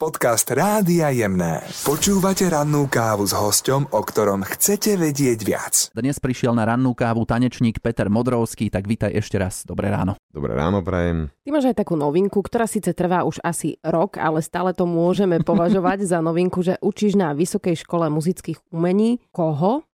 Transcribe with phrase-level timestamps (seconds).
[0.00, 1.60] Podcast Rádia Jemné.
[1.84, 5.74] Počúvate rannú kávu s hosťom, o ktorom chcete vedieť viac.
[5.92, 9.60] Dnes prišiel na rannú kávu tanečník Peter Modrovský, tak vítaj ešte raz.
[9.68, 10.16] Dobré ráno.
[10.32, 11.28] Dobré ráno, prajem.
[11.44, 15.36] Ty máš aj takú novinku, ktorá síce trvá už asi rok, ale stále to môžeme
[15.52, 19.20] považovať za novinku, že učíš na Vysokej škole muzických umení.
[19.36, 19.84] Koho?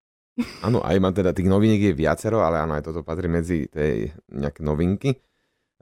[0.63, 4.15] Áno, aj mám teda tých noviniek je viacero, ale áno, aj toto patrí medzi tej
[4.31, 5.19] nejaké novinky.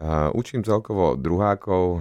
[0.00, 1.84] Uh, učím celkovo druhákov,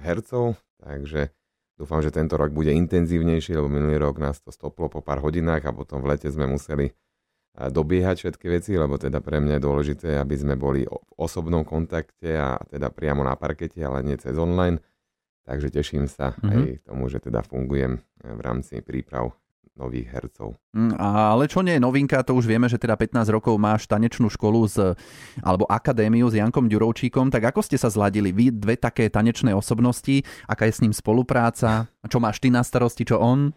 [0.00, 1.32] hercov, Takže
[1.80, 5.64] dúfam, že tento rok bude intenzívnejší, lebo minulý rok nás to stoplo po pár hodinách
[5.64, 6.92] a potom v lete sme museli
[7.54, 12.34] dobiehať všetky veci, lebo teda pre mňa je dôležité, aby sme boli v osobnom kontakte
[12.34, 14.82] a teda priamo na parkete, ale nie cez online.
[15.46, 16.50] Takže teším sa mm-hmm.
[16.50, 19.36] aj tomu, že teda fungujem v rámci príprav
[19.74, 20.54] nových hercov.
[20.70, 24.30] Mm, ale čo nie je novinka, to už vieme, že teda 15 rokov máš tanečnú
[24.30, 24.94] školu z,
[25.42, 28.30] alebo akadémiu s Jankom Ďurovčíkom, tak ako ste sa zladili?
[28.30, 31.90] Vy dve také tanečné osobnosti, aká je s ním spolupráca?
[32.06, 33.50] Čo máš ty na starosti, čo on?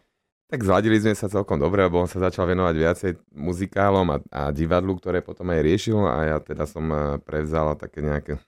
[0.48, 4.42] Tak zladili sme sa celkom dobre, lebo on sa začal venovať viacej muzikálom a, a
[4.56, 8.40] divadlu, ktoré potom aj riešil a ja teda som eh, prevzal také nejaké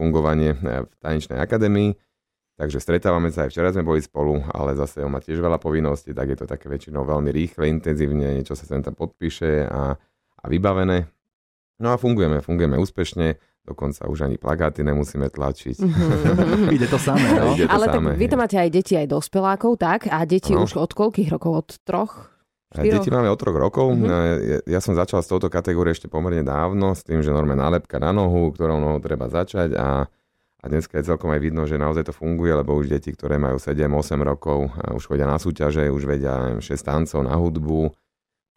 [0.00, 2.09] fungovanie eh, v tanečnej akadémii
[2.60, 6.12] Takže stretávame sa aj včera sme boli spolu, ale zase on má tiež veľa povinností,
[6.12, 9.96] tak je to také väčšinou veľmi rýchle, intenzívne, niečo sa sem tam podpíše a,
[10.36, 11.08] a vybavené.
[11.80, 15.80] No a fungujeme, fungujeme úspešne, dokonca už ani plagáty nemusíme tlačiť.
[15.80, 16.68] Mm-hmm.
[16.76, 17.56] Ide to samé, no?
[17.56, 20.12] Ide to Ale samé, tak vy tam máte aj deti, aj dospelákov, tak?
[20.12, 20.68] A deti no.
[20.68, 21.64] už od koľkých rokov?
[21.64, 22.28] Od troch?
[22.76, 22.92] Štyroch?
[22.92, 23.88] Deti máme od troch rokov.
[23.96, 24.12] Mm-hmm.
[24.44, 27.96] Ja, ja som začal s touto kategóriou ešte pomerne dávno, s tým, že normálne nálepka
[27.96, 30.12] na nohu, ktorou nohou treba začať a
[30.60, 33.56] a dneska je celkom aj vidno, že naozaj to funguje, lebo už deti, ktoré majú
[33.56, 37.96] 7-8 rokov, už chodia na súťaže, už vedia 6 tancov na hudbu,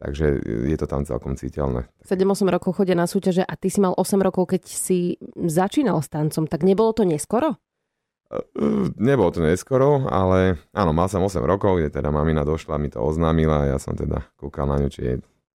[0.03, 1.87] takže je to tam celkom citeľné.
[2.03, 6.11] 7-8 rokov chodia na súťaže a ty si mal 8 rokov, keď si začínal s
[6.11, 7.55] tancom, tak nebolo to neskoro?
[8.99, 12.99] Nebolo to neskoro, ale áno, mal som 8 rokov, kde teda mamina došla, mi to
[12.99, 15.13] oznámila a ja som teda kúkal na ňu, či je,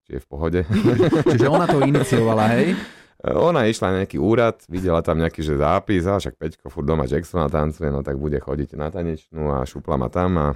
[0.09, 0.61] či je v pohode.
[1.37, 2.73] Čiže ona to iniciovala, hej?
[3.21, 7.05] Ona išla na nejaký úrad, videla tam nejaký že zápis, a však Peťko furt doma
[7.05, 10.49] Jacksona tancuje, no tak bude chodiť na tanečnú a šupla ma tam a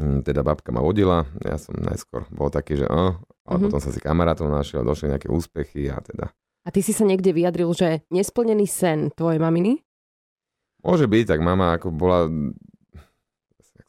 [0.00, 3.62] hm, teda babka ma vodila, ja som najskôr bol taký, že oh, ale mm-hmm.
[3.68, 6.32] potom som si kamarátov našiel, došli nejaké úspechy a teda.
[6.64, 9.84] A ty si sa niekde vyjadril, že nesplnený sen tvojej maminy?
[10.80, 12.32] Môže byť, tak mama ako bola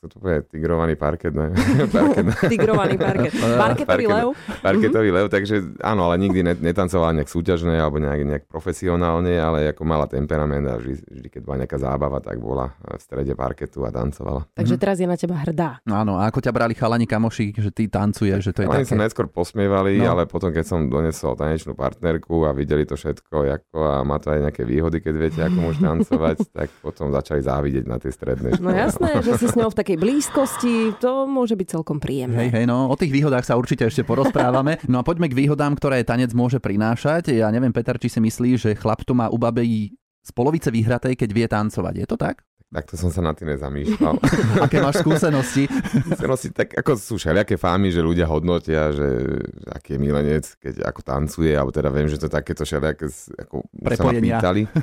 [0.03, 1.51] to povie, tigrovaný parket, ne?
[1.95, 2.25] parket.
[2.53, 3.33] tigrovaný parket.
[3.65, 4.27] Parketový lev?
[4.61, 9.81] Parketový lev, takže áno, ale nikdy netancovala nejak súťažné alebo nejak, nejak profesionálne, ale ako
[9.87, 13.89] mala temperament a vždy, vždy, keď bola nejaká zábava, tak bola v strede parketu a
[13.89, 14.45] tancovala.
[14.53, 14.81] Takže mhm.
[14.81, 15.81] teraz je na teba hrdá.
[15.89, 18.93] Áno, a ako ťa brali chalani kamoši, že ty tancuješ, že to je Oni také...
[18.93, 20.15] sa najskôr posmievali, no.
[20.15, 24.31] ale potom, keď som donesol tanečnú partnerku a videli to všetko, ako a má to
[24.33, 28.51] aj nejaké výhody, keď viete, ako môže tancovať, tak potom začali závidieť na tej strednej
[28.57, 28.69] škole.
[28.69, 32.51] No jasné, že si s ňou v takej tej blízkosti, to môže byť celkom príjemné.
[32.51, 34.75] Hej, hej, no o tých výhodách sa určite ešte porozprávame.
[34.91, 37.31] No a poďme k výhodám, ktoré tanec môže prinášať.
[37.31, 41.15] Ja neviem, Peter, či si myslí, že chlap tu má u babej z polovice vyhratej,
[41.15, 41.93] keď vie tancovať.
[41.95, 42.43] Je to tak?
[42.67, 44.19] Takto som sa na tým nezamýšľal.
[44.67, 45.71] Aké máš skúsenosti?
[46.11, 49.09] skúsenosti, tak ako sú všelijaké fámy, že ľudia hodnotia, že,
[49.47, 53.07] že aký je milenec, keď ako tancuje, alebo teda viem, že to takéto všelijaké,
[53.47, 53.63] ako
[53.95, 54.63] sa ma pýtali.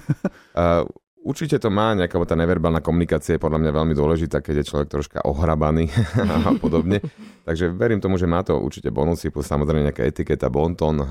[0.52, 0.84] Uh,
[1.22, 4.88] Určite to má, nejaká tá neverbálna komunikácia je podľa mňa veľmi dôležitá, keď je človek
[4.90, 5.86] troška ohrabaný
[6.50, 6.98] a podobne.
[7.46, 11.06] Takže verím tomu, že má to určite bonusy, plus samozrejme nejaká etiketa, bonton e,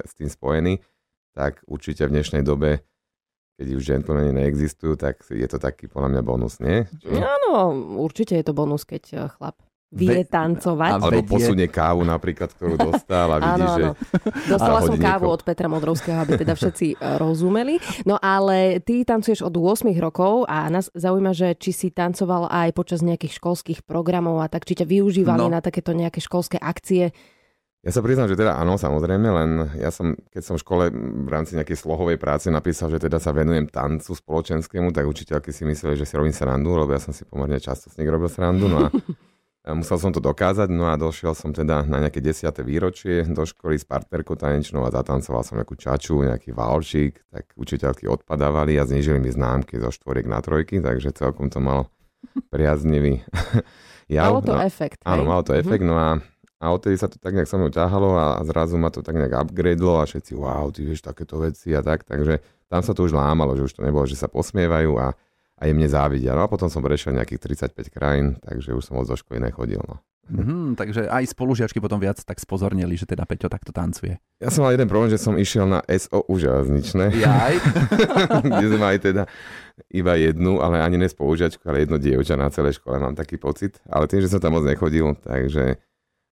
[0.00, 0.80] s tým spojený.
[1.36, 2.80] Tak určite v dnešnej dobe,
[3.60, 6.88] keď už gentlemani neexistujú, tak je to taký podľa mňa bonus, nie?
[7.12, 10.90] Áno, určite je to bonus, keď e, chlap vie tancovať.
[11.02, 13.84] Alebo posunie kávu napríklad, ktorú dostal a vidí, áno, že...
[14.46, 17.82] Dostala som kávu od Petra Modrovského, aby teda všetci e, rozumeli.
[18.06, 22.70] No ale ty tancuješ od 8 rokov a nás zaujíma, že či si tancoval aj
[22.70, 25.58] počas nejakých školských programov a tak, či ťa využívali no.
[25.58, 27.10] na takéto nejaké školské akcie.
[27.80, 31.28] Ja sa priznám, že teda áno, samozrejme, len ja som, keď som v škole v
[31.32, 35.96] rámci nejakej slohovej práce napísal, že teda sa venujem tancu spoločenskému, tak učiteľky si mysleli,
[35.96, 38.68] že si robím srandu, lebo ja som si pomerne často s nich robil srandu.
[38.68, 38.86] No a
[39.60, 43.76] Musel som to dokázať, no a došiel som teda na nejaké desiate výročie do školy
[43.76, 49.20] s partnerkou tanečnou a zatancoval som nejakú čaču, nejaký valčík, tak učiteľky odpadávali a znižili
[49.20, 51.92] mi známky zo štvoriek na trojky, takže celkom to malo
[52.48, 53.20] priaznivý
[54.08, 54.32] jav.
[54.32, 55.04] Malo to no, efekt.
[55.04, 56.24] Áno, malo to efekt, no a,
[56.56, 59.20] a odtedy sa to tak nejak so mnou ťahalo a, a zrazu ma to tak
[59.20, 62.40] nejak upgradelo a všetci, wow, ty vieš takéto veci a tak, takže
[62.72, 65.12] tam sa to už lámalo, že už to nebolo, že sa posmievajú a,
[65.60, 66.32] a a mne závidia.
[66.32, 69.84] No a potom som prešiel nejakých 35 krajín, takže už som od zo školy nechodil.
[69.84, 70.00] No.
[70.30, 74.14] Mm-hmm, takže aj spolužiačky potom viac tak spozornili, že teda Peťo takto tancuje.
[74.38, 77.18] Ja som mal jeden problém, že som išiel na SOU železničné.
[77.18, 77.54] Jaj.
[78.46, 79.26] kde sme mali teda
[79.90, 83.82] iba jednu, ale ani ne spolužiačku, ale jedno dievča na celej škole, mám taký pocit.
[83.90, 85.82] Ale tým, že som tam moc nechodil, takže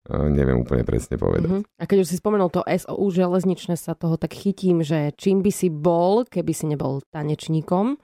[0.07, 1.51] uh, neviem úplne presne povedať.
[1.51, 1.61] Mm-hmm.
[1.75, 5.51] A keď už si spomenul to SOU železničné, sa toho tak chytím, že čím by
[5.51, 7.99] si bol, keby si nebol tanečníkom?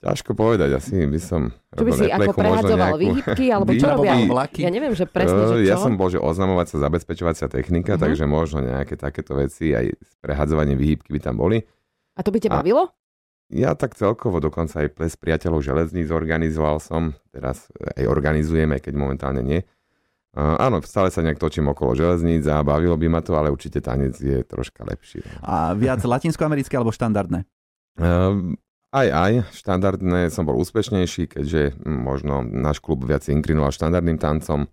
[0.00, 1.52] Ťažko povedať, asi by som...
[1.76, 3.04] Čo by si ako prehadzoval nejakú...
[3.04, 4.16] výhybky, alebo čo robia?
[4.24, 4.64] Vlaky?
[4.64, 5.68] Ja neviem, že presne, že čo?
[5.68, 8.08] Ja som bol, že oznamovacia zabezpečovacia technika, uh-huh.
[8.08, 9.92] takže možno nejaké takéto veci, aj
[10.24, 11.60] prehadzovanie výhybky by tam boli.
[12.16, 12.88] A to by ťa bavilo?
[13.52, 19.44] Ja tak celkovo dokonca aj ples priateľov železníc organizoval som, teraz aj organizujeme, keď momentálne
[19.44, 19.60] nie.
[20.32, 23.82] Uh, áno, stále sa nejak točím okolo železníc a bavilo by ma to, ale určite
[23.82, 25.20] tanec je troška lepší.
[25.42, 27.44] A viac latinskoamerické alebo štandardné?
[27.98, 28.54] Uh,
[28.90, 29.32] aj, aj.
[29.54, 34.66] Štandardné som bol úspešnejší, keďže možno náš klub viac inklinoval štandardným tancom,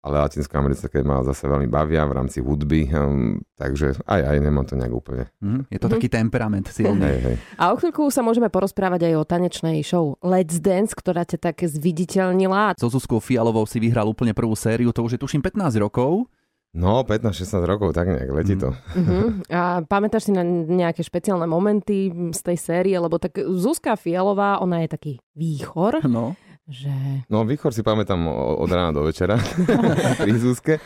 [0.00, 4.80] ale latinskoamerické ma zase veľmi bavia v rámci hudby, um, takže aj, aj, nemám to
[4.80, 5.28] nejak úplne.
[5.44, 5.92] Mm, je to mm.
[5.92, 7.04] taký temperament silný.
[7.04, 7.36] Hej, hej.
[7.60, 11.60] A o chvíľku sa môžeme porozprávať aj o tanečnej show Let's Dance, ktorá ťa tak
[11.60, 12.80] zviditeľnila.
[12.80, 16.24] So Zuzkou Fialovou si vyhral úplne prvú sériu, to už je tuším 15 rokov.
[16.70, 18.70] No, 15-16 rokov, tak nejak, letí to.
[18.70, 19.42] Uh-huh.
[19.50, 22.94] A pamätáš si na nejaké špeciálne momenty z tej série?
[22.94, 25.98] Lebo tak Zuzka Fialová, ona je taký výchor.
[26.06, 26.38] No.
[26.70, 27.26] Že...
[27.26, 29.34] No, výchor si pamätám od rána do večera
[30.22, 30.78] pri Zuzke.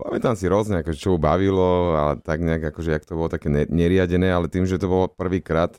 [0.00, 4.32] Pamätám si rôzne, akože, čo bavilo a tak nejak, akože, jak to bolo také neriadené,
[4.32, 5.76] ale tým, že to bolo prvýkrát,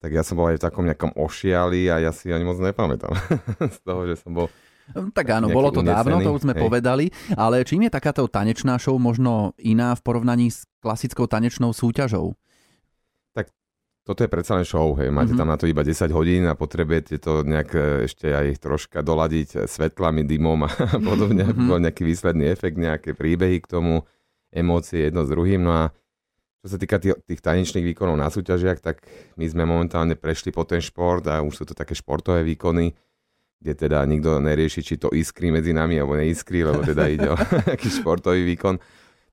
[0.00, 3.12] tak ja som bol aj v takom nejakom ošiali a ja si ani moc nepamätám
[3.76, 4.48] z toho, že som bol
[5.12, 5.94] tak áno, bolo to unesený.
[5.94, 6.62] dávno, to už sme hej.
[6.62, 7.04] povedali,
[7.36, 12.32] ale čím je takáto tanečná show možno iná v porovnaní s klasickou tanečnou súťažou?
[13.36, 13.52] Tak
[14.08, 15.12] toto je predsa len show, hej.
[15.12, 15.40] máte mm-hmm.
[15.40, 19.68] tam na to iba 10 hodín a potrebujete to nejak e, ešte aj troška doladiť
[19.68, 20.70] svetlami, dymom a
[21.08, 21.68] podobne, mm-hmm.
[21.68, 24.08] bol nejaký výsledný efekt, nejaké príbehy k tomu,
[24.48, 25.60] emócie jedno s druhým.
[25.60, 25.84] No a
[26.64, 29.04] čo sa týka tých, tých tanečných výkonov na súťažiach, tak
[29.38, 32.96] my sme momentálne prešli po ten šport a už sú to také športové výkony,
[33.58, 37.36] kde teda nikto nerieši, či to iskrí medzi nami alebo neiskrí, lebo teda ide o
[37.66, 38.78] nejaký športový výkon.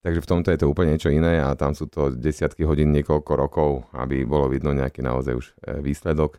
[0.06, 3.32] Takže v tomto je to úplne niečo iné a tam sú to desiatky hodín, niekoľko
[3.34, 6.38] rokov, aby bolo vidno nejaký naozaj už e, výsledok.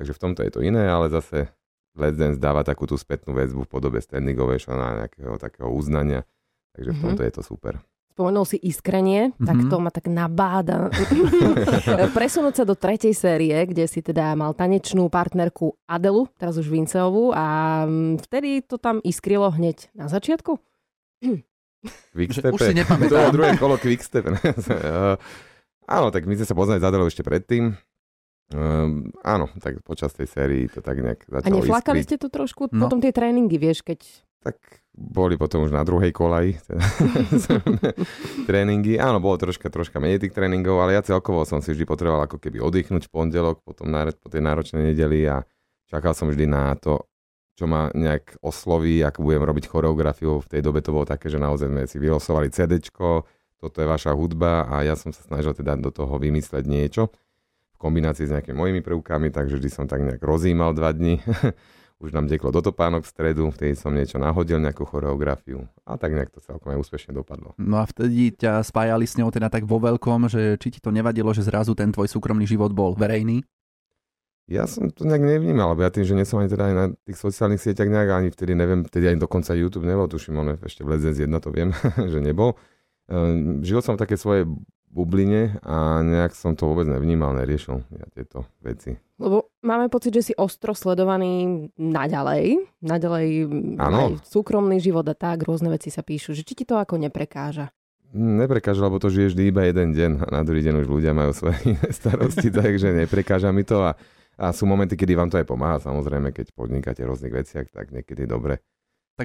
[0.00, 1.52] Takže v tomto je to iné, ale zase
[1.92, 6.24] Let's Dance dáva takú tú spätnú väzbu v podobe standing ovation a nejakého takého uznania.
[6.72, 7.02] Takže v mhm.
[7.04, 7.28] tomto mm-hmm.
[7.28, 7.74] je to super.
[8.12, 9.46] Spomenul si iskrenie, mm-hmm.
[9.48, 10.92] tak to ma tak nabáda.
[12.16, 17.32] Presunúť sa do tretej série, kde si teda mal tanečnú partnerku Adelu, teraz už Vinceovú
[17.32, 20.60] a mm, vtedy to tam iskrilo hneď na začiatku?
[22.12, 22.52] Quickstep.
[22.52, 23.32] Už si nepamätám.
[23.32, 24.28] To druhé kolo Quickstep.
[25.96, 27.72] áno, tak my sme sa poznali s Adelou ešte predtým.
[28.52, 32.08] Um, áno, tak počas tej sérii to tak nejak začalo A neflakali iskriť.
[32.12, 32.68] ste to trošku?
[32.68, 32.84] No.
[32.84, 34.04] Potom tie tréningy, vieš, keď
[34.42, 34.58] tak
[34.92, 36.84] boli potom už na druhej kolaji teda,
[38.48, 39.00] tréningy.
[39.00, 42.36] Áno, bolo troška, troška menej tých tréningov, ale ja celkovo som si vždy potreboval ako
[42.36, 45.46] keby oddychnúť v pondelok, potom na, po tej náročnej nedeli a
[45.88, 47.08] čakal som vždy na to,
[47.56, 50.44] čo ma nejak osloví, ako budem robiť choreografiu.
[50.44, 52.82] V tej dobe to bolo také, že naozaj sme si vylosovali CD,
[53.62, 57.14] toto je vaša hudba a ja som sa snažil teda do toho vymysleť niečo
[57.72, 61.22] v kombinácii s nejakými mojimi prvkami, takže vždy som tak nejak rozímal dva dni
[62.02, 66.18] už nám teklo do topánok v stredu, vtedy som niečo nahodil, nejakú choreografiu a tak
[66.18, 67.54] nejak to celkom aj úspešne dopadlo.
[67.62, 70.90] No a vtedy ťa spájali s ňou teda tak vo veľkom, že či ti to
[70.90, 73.46] nevadilo, že zrazu ten tvoj súkromný život bol verejný?
[74.50, 76.86] Ja som to nejak nevnímal, lebo ja tým, že nie som ani teda aj na
[77.06, 80.82] tých sociálnych sieťach nejak, ani vtedy neviem, vtedy ani dokonca YouTube nebol, tuším, on ešte
[80.82, 81.70] v Let's 1 to viem,
[82.12, 82.58] že nebol.
[83.06, 84.50] Ehm, žil som v také svojej
[84.92, 88.98] bubline a nejak som to vôbec nevnímal, neriešil ja tieto veci.
[89.16, 93.26] Lebo máme pocit, že si ostro sledovaný naďalej, naďalej
[93.78, 93.96] ano.
[93.96, 97.70] aj súkromný život a tak, rôzne veci sa píšu, že či ti to ako neprekáža?
[98.12, 101.32] Neprekáža, lebo to žiješ vždy iba jeden deň a na druhý deň už ľudia majú
[101.32, 103.96] svoje starosti, takže neprekáža mi to a,
[104.36, 108.28] a sú momenty, kedy vám to aj pomáha, samozrejme, keď podnikáte rôznych veciach, tak niekedy
[108.28, 108.60] dobre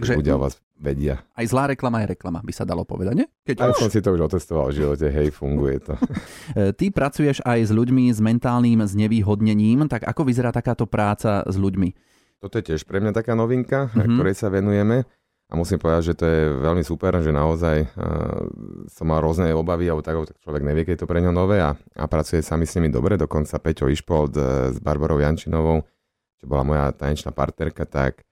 [0.03, 1.25] Takže ľudia o vás vedia.
[1.33, 3.27] Aj zlá reklama je reklama, by sa dalo povedať, nie?
[3.45, 3.79] Keď aj už...
[3.81, 5.93] som si to už otestoval v živote, hej, funguje to.
[6.57, 11.55] E, ty pracuješ aj s ľuďmi s mentálnym znevýhodnením, tak ako vyzerá takáto práca s
[11.59, 11.91] ľuďmi?
[12.37, 14.15] Toto je tiež pre mňa taká novinka, mm-hmm.
[14.15, 15.03] ktorej sa venujeme.
[15.47, 18.51] A musím povedať, že to je veľmi super, že naozaj uh,
[18.91, 21.63] som mal rôzne obavy, alebo tak, tak človek nevie, keď je to pre ňo nové
[21.63, 23.15] a, a pracuje sami s nimi dobre.
[23.15, 24.43] Dokonca Peťo Išpold uh,
[24.75, 25.87] s Barbarou Jančinovou,
[26.35, 28.26] čo bola moja tanečná partnerka, tak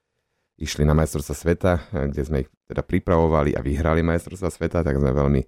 [0.56, 5.12] išli na majstrovstva sveta, kde sme ich teda pripravovali a vyhrali majstrovstva sveta, tak sme
[5.12, 5.42] veľmi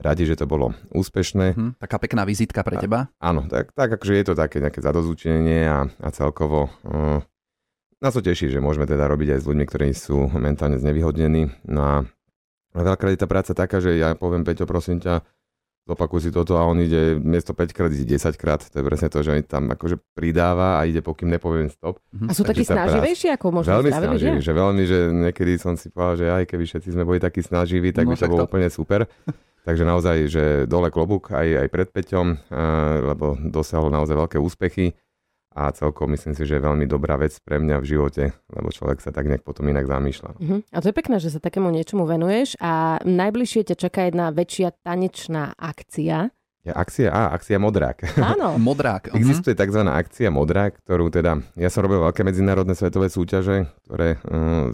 [0.00, 1.56] radi, že to bolo úspešné.
[1.56, 3.12] Hm, taká pekná vizitka pre teba.
[3.20, 7.20] A, áno, tak, tak akože je to také nejaké zadozúčenie a, a celkovo uh,
[8.00, 11.68] nás to teší, že môžeme teda robiť aj s ľuďmi, ktorí sú mentálne znevýhodnení.
[11.68, 11.94] No a
[12.72, 15.20] veľakrát je tá práca taká, že ja poviem, Peťo, prosím ťa,
[15.90, 18.62] zopakuj si toto a on ide miesto 5 krát, ide 10 krát.
[18.62, 21.98] To je presne to, že on tam akože pridáva a ide, pokým nepoviem stop.
[22.14, 24.46] A sú takí snaživejší ako možno Veľmi snaživí, že?
[24.46, 27.90] že veľmi, že niekedy som si povedal, že aj keby všetci sme boli takí snaživí,
[27.90, 28.46] tak no, by to bolo to...
[28.46, 29.10] úplne super.
[29.66, 32.48] Takže naozaj, že dole klobúk aj, aj pred Peťom,
[33.12, 34.96] lebo dosiahol naozaj veľké úspechy
[35.50, 39.02] a celkom myslím si, že je veľmi dobrá vec pre mňa v živote, lebo človek
[39.02, 40.30] sa tak nejak potom inak zamýšľa.
[40.38, 40.62] Uh-huh.
[40.70, 44.70] A to je pekné, že sa takému niečomu venuješ a najbližšie ťa čaká jedna väčšia
[44.86, 46.30] tanečná akcia.
[46.60, 48.14] Ja, akcia, á, akcia Modrák.
[48.22, 48.54] Áno.
[48.70, 49.10] Modrák.
[49.10, 49.18] Uh-huh.
[49.18, 49.82] Existuje tzv.
[49.90, 54.70] akcia Modrák, ktorú teda, ja som robil veľké medzinárodné svetové súťaže, ktoré uh,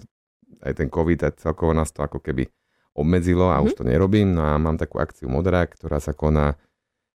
[0.61, 2.52] aj ten COVID a celkovo nás to ako keby
[2.92, 3.73] obmedzilo a uh-huh.
[3.73, 4.37] už to nerobím.
[4.37, 6.61] No a mám takú akciu Modrák, ktorá sa koná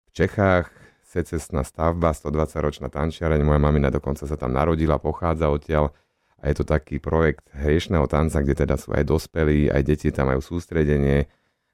[0.07, 0.78] v Čechách,
[1.09, 5.89] secesná stavba, 120-ročná tančiareň, moja mamina dokonca sa tam narodila, pochádza odtiaľ.
[6.39, 10.31] A je to taký projekt hriešného tanca, kde teda sú aj dospelí, aj deti tam
[10.31, 11.27] majú sústredenie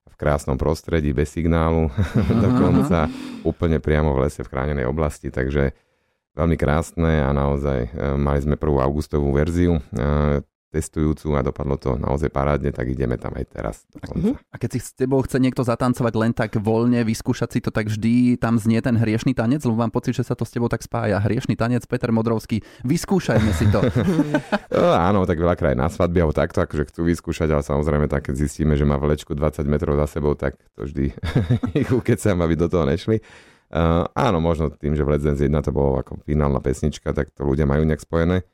[0.09, 1.91] v krásnom prostredí, bez signálu,
[2.47, 3.11] dokonca
[3.43, 5.75] úplne priamo v lese v chránenej oblasti, takže
[6.33, 9.81] veľmi krásne a naozaj e, mali sme prvú augustovú verziu e,
[10.75, 13.75] testujúcu a dopadlo to naozaj parádne, tak ideme tam aj teraz.
[13.95, 14.35] Uh-huh.
[14.51, 17.87] A keď si s tebou chce niekto zatancovať len tak voľne, vyskúšať si to, tak
[17.87, 20.83] vždy tam znie ten hriešný tanec, lebo mám pocit, že sa to s tebou tak
[20.83, 21.23] spája.
[21.23, 23.79] Hriešný tanec, Peter Modrovský, vyskúšajme si to.
[24.75, 28.27] no, áno, tak veľakrát aj na svadbe alebo takto, akože chcú vyskúšať, ale samozrejme tak,
[28.27, 31.15] keď zistíme, že má vlečku 20 metrov za sebou, tak to vždy
[31.81, 33.23] ich ukecam, aby do toho nešli.
[33.65, 37.33] Uh, áno, možno tým, že v Let's Dance 1 to bolo ako finálna pesnička, tak
[37.33, 38.45] to ľudia majú nejak spojené.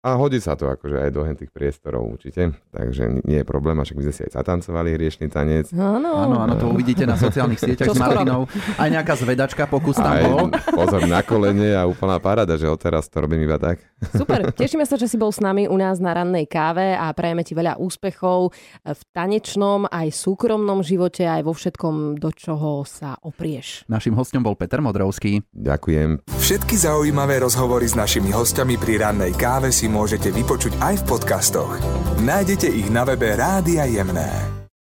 [0.00, 3.84] A hodí sa to akože aj do tých priestorov určite, takže nie je problém, a
[3.84, 5.76] však by sme si aj zatancovali hriešný tanec.
[5.76, 8.48] Áno, áno, áno, to uvidíte na sociálnych sieťach s Martinou.
[8.80, 10.48] Aj nejaká zvedačka, pokus tam bol.
[10.72, 13.84] Pozor na kolene a úplná parada, že odteraz to robím iba tak.
[14.16, 17.44] Super, tešíme sa, že si bol s nami u nás na rannej káve a prajeme
[17.44, 23.84] ti veľa úspechov v tanečnom aj súkromnom živote, aj vo všetkom, do čoho sa oprieš.
[23.84, 25.44] Našim hostom bol Peter Modrovský.
[25.52, 26.24] Ďakujem.
[26.24, 31.74] Všetky zaujímavé rozhovory s našimi hostiami pri rannej káve môžete vypočuť aj v podcastoch.
[32.22, 34.59] Nájdete ich na webe Rádia Jemné.